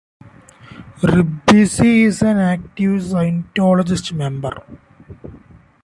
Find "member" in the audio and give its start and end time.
4.13-4.63